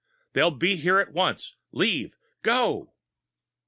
[0.33, 1.53] They'll be here at once!
[1.71, 2.95] Leave GO!